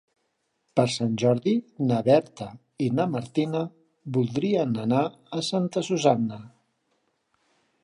Per 0.77 0.85
Sant 0.93 1.11
Jordi 1.23 1.51
na 1.89 1.99
Berta 2.07 2.47
i 2.87 2.87
na 3.01 3.05
Martina 3.17 3.63
voldrien 4.17 4.75
anar 4.87 5.05
a 5.41 5.45
Santa 5.51 5.87
Susanna. 5.91 6.43